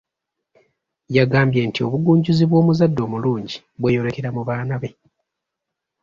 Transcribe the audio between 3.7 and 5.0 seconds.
bweyolekera mu baana be.